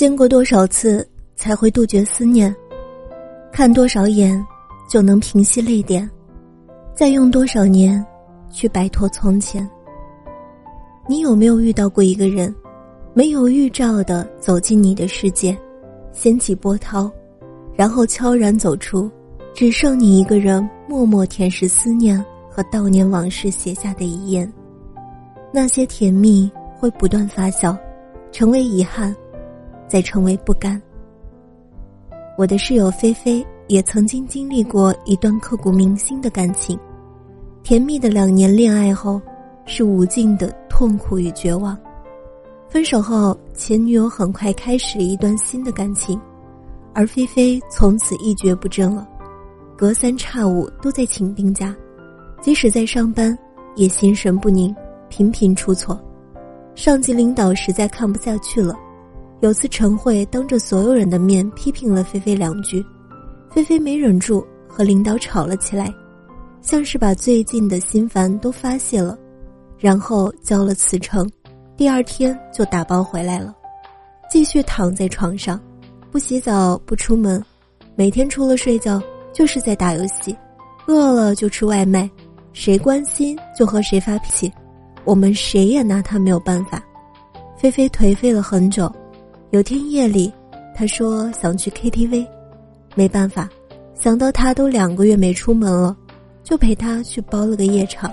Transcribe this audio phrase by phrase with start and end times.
[0.00, 2.50] 经过多少次才会杜绝思念？
[3.52, 4.42] 看多少眼
[4.88, 6.08] 就能平息泪点？
[6.94, 8.02] 再用多少年
[8.50, 9.68] 去摆脱从前？
[11.06, 12.54] 你有没有遇到过一个人，
[13.12, 15.54] 没有预兆的走进你的世界，
[16.12, 17.10] 掀起波涛，
[17.74, 19.10] 然后悄然走出，
[19.52, 24.50] 只剩你一个人默默舔舐思念和悼念往事写下的遗言？
[25.52, 27.76] 那些甜蜜会不断发酵，
[28.32, 29.14] 成为遗憾。
[29.90, 30.80] 再成为不甘。
[32.38, 36.78] 我的室友菲菲也曾经经历过一段刻骨铭心的感情，
[37.64, 39.20] 甜蜜的两年恋爱后，
[39.66, 41.76] 是无尽的痛苦与绝望。
[42.68, 46.18] 分手后，前女友很快开始了一段新的感情，
[46.94, 49.06] 而菲菲从此一蹶不振了，
[49.76, 51.74] 隔三差五都在请病假，
[52.40, 53.36] 即使在上班，
[53.74, 54.74] 也心神不宁，
[55.08, 56.00] 频频出错。
[56.76, 58.74] 上级领导实在看不下去了。
[59.40, 62.84] 有次晨会，当着所有人的面批评了菲菲两句，
[63.50, 65.92] 菲菲没忍住和领导吵了起来，
[66.60, 69.18] 像是把最近的心烦都发泄了，
[69.78, 71.26] 然后交了辞呈，
[71.74, 73.54] 第二天就打包回来了，
[74.30, 75.58] 继续躺在床上，
[76.10, 77.42] 不洗澡不出门，
[77.96, 79.02] 每天除了睡觉
[79.32, 80.36] 就是在打游戏，
[80.86, 82.08] 饿了就吃外卖，
[82.52, 84.52] 谁关心就和谁发脾气，
[85.04, 86.82] 我们谁也拿他没有办法，
[87.56, 88.92] 菲菲颓废了很久。
[89.50, 90.32] 有天夜里，
[90.76, 92.24] 他说想去 KTV，
[92.94, 93.48] 没办法，
[93.94, 95.96] 想到他都两个月没出门了，
[96.44, 98.08] 就陪他去包了个夜场。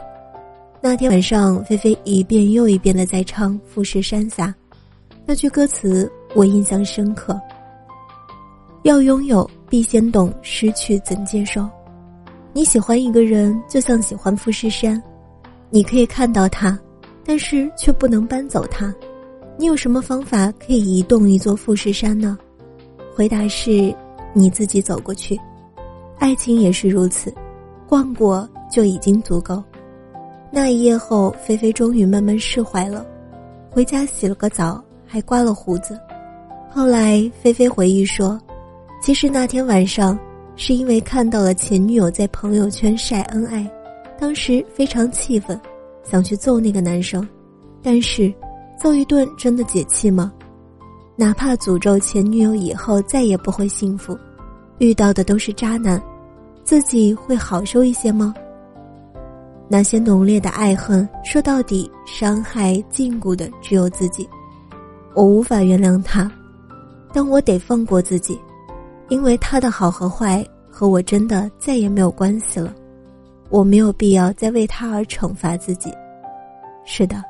[0.82, 4.48] 那天晚上，菲菲一遍又一遍的在唱《富士山下》，
[5.28, 7.40] 那句歌词我印象深刻。
[8.82, 11.70] 要拥有，必先懂失去怎接受。
[12.52, 15.00] 你喜欢一个人，就像喜欢富士山，
[15.70, 16.80] 你可以看到他，
[17.24, 18.92] 但是却不能搬走他。
[19.60, 22.38] 你有什么方法可以移动一座富士山呢？
[23.16, 23.92] 回答是：
[24.32, 25.36] 你自己走过去。
[26.20, 27.34] 爱情也是如此，
[27.90, 29.64] 逛过就已经足够。
[30.52, 33.04] 那一夜后，菲菲终于慢慢释怀了，
[33.72, 36.00] 回家洗了个澡，还刮了胡子。
[36.70, 38.40] 后来，菲菲回忆说，
[39.02, 40.18] 其实那天晚上
[40.56, 43.68] 是因为看到了前女友在朋友圈晒恩爱，
[44.20, 45.60] 当时非常气愤，
[46.04, 47.28] 想去揍那个男生，
[47.82, 48.32] 但是。
[48.80, 50.32] 揍一顿真的解气吗？
[51.16, 54.16] 哪怕诅咒前女友以后再也不会幸福，
[54.78, 56.00] 遇到的都是渣男，
[56.64, 58.34] 自己会好受一些吗？
[59.68, 64.30] 那些浓烈的爱恨，说到底，伤害禁锢的只有自己。
[65.16, 66.32] 我无法原谅他，
[67.12, 68.40] 但我得放过自己，
[69.10, 72.74] 因为他的好和坏和我真的再也没有关系了。
[73.50, 75.92] 我没有必要再为他而惩罚自己。
[76.86, 77.24] 是的。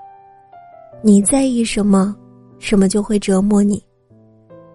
[1.04, 2.16] 你在意什么，
[2.58, 3.82] 什么就会折磨你。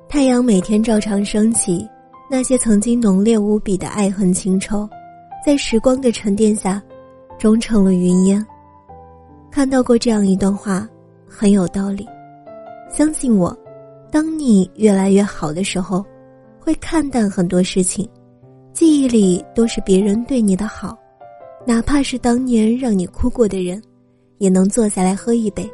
[0.08, 1.86] 太阳每天照常升起，
[2.30, 4.88] 那些曾经浓烈无比的爱恨情仇，
[5.44, 6.80] 在时光的沉淀下，
[7.38, 8.44] 终成了云烟。
[9.50, 10.88] 看到过这样一段话，
[11.26, 12.06] 很有道理。
[12.88, 13.56] 相信我，
[14.10, 16.04] 当你越来越好的时候，
[16.60, 18.08] 会看淡很多事情，
[18.72, 20.96] 记忆里都是别人对你的好，
[21.66, 23.82] 哪怕是当年让你哭过的人，
[24.38, 25.68] 也能坐下来喝一杯。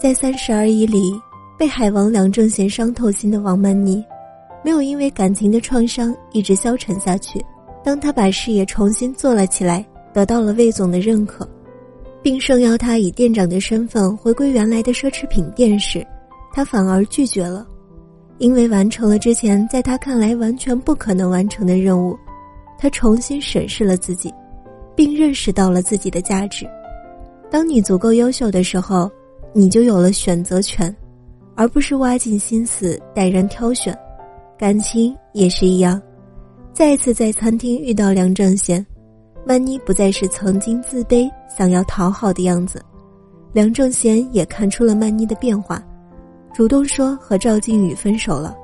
[0.00, 1.12] 在《三十而已》里，
[1.58, 4.00] 被海王梁正贤伤透心的王曼妮，
[4.64, 7.44] 没有因为感情的创伤一直消沉下去。
[7.82, 11.48] 当他把事业重新做了起来，得到了魏总的认可，
[12.22, 16.06] 并盛邀他以店长的身份回归原来的奢侈品店时，
[16.52, 17.66] 他反而拒绝了，
[18.38, 22.16] 因为完成了之前在他看来完全不可能完成的任务。
[22.78, 24.32] 他重新审视了自己，
[24.94, 26.64] 并认识到了自己的价值。
[27.50, 29.10] 当你足够优秀的时候。
[29.52, 30.94] 你就有了选择权，
[31.54, 33.96] 而不是挖尽心思待人挑选。
[34.58, 36.00] 感情也是一样。
[36.72, 38.84] 再次在餐厅遇到梁正贤，
[39.44, 42.80] 曼妮不再是曾经自卑想要讨好的样子。
[43.52, 45.82] 梁正贤也看出了曼妮的变化，
[46.52, 48.56] 主动说和赵靖宇分手了，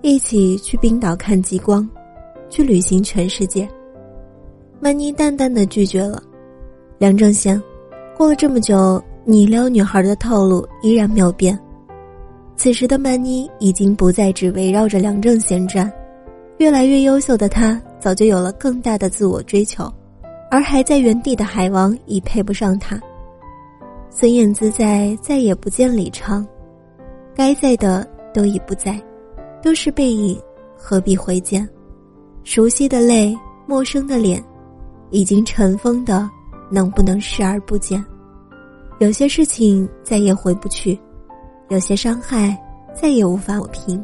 [0.00, 1.88] 一起去冰岛看极光，
[2.48, 3.68] 去旅行全世界。
[4.80, 6.22] 曼妮淡淡的拒绝了。
[6.98, 7.62] 梁正贤，
[8.16, 9.02] 过了这么久。
[9.28, 11.58] 你撩女孩的套路依然没有变。
[12.54, 15.92] 此时的曼妮已经不再只围绕着梁正贤转，
[16.58, 19.92] 越来越优秀的她早就有了更大的自我追求，
[20.48, 23.00] 而还在原地的海王已配不上她。
[24.10, 26.46] 孙燕姿在再也不见李昌，
[27.34, 28.96] 该在的都已不在，
[29.60, 30.40] 都是背影，
[30.76, 31.68] 何必回见？
[32.44, 33.36] 熟悉的泪，
[33.66, 34.40] 陌生的脸，
[35.10, 36.30] 已经尘封的，
[36.70, 38.02] 能不能视而不见？
[38.98, 40.98] 有些事情再也回不去，
[41.68, 42.56] 有些伤害
[42.94, 44.02] 再也无法抹平。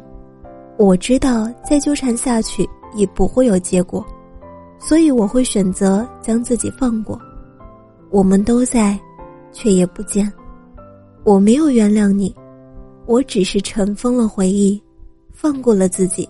[0.77, 4.05] 我知道再纠缠下去也不会有结果，
[4.77, 7.19] 所以我会选择将自己放过。
[8.11, 8.99] 我们都在，
[9.51, 10.31] 却也不见。
[11.23, 12.35] 我没有原谅你，
[13.07, 14.79] 我只是尘封了回忆，
[15.31, 16.29] 放过了自己。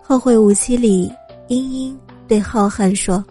[0.00, 1.10] 后会无期里，
[1.48, 1.98] 英英
[2.28, 3.24] 对浩瀚说：“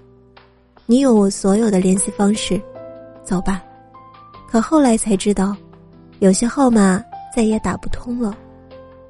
[0.85, 2.61] 你有我所有的联系方式，
[3.23, 3.63] 走吧。”
[4.49, 5.55] 可后来才知道，
[6.17, 6.99] 有些号码
[7.35, 8.35] 再也打不通了，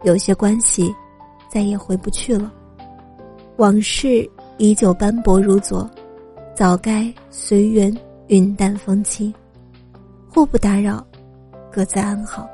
[0.04, 0.94] 有些关系
[1.48, 2.52] 再也回不去了。
[3.56, 5.90] 往事依旧斑驳如昨，
[6.54, 7.96] 早该随缘
[8.28, 9.34] 云淡风轻。
[10.28, 11.02] 互不打扰，
[11.72, 12.46] 各自安好。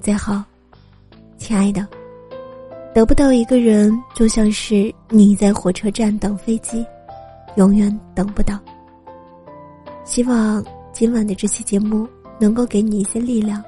[0.00, 0.40] 最后，
[1.38, 1.84] 亲爱的，
[2.94, 6.86] 得不到一个人，就像是你在火车站等飞机，
[7.56, 8.56] 永远等不到。
[10.04, 12.06] 希望今晚的这期节目
[12.38, 13.62] 能够给你一些力量，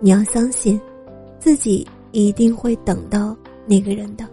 [0.00, 0.80] 你要相信，
[1.38, 3.36] 自己一定会等到
[3.66, 4.24] 那个人的。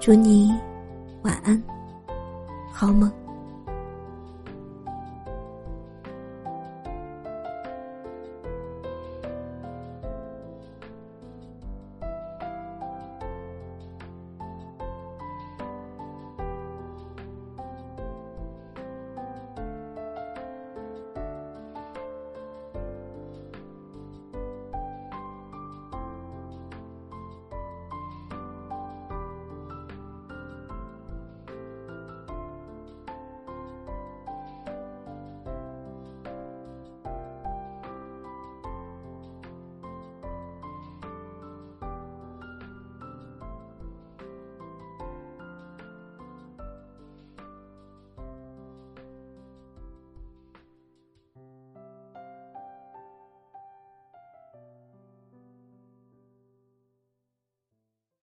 [0.00, 0.50] 祝你
[1.22, 1.62] 晚安，
[2.72, 3.21] 好梦。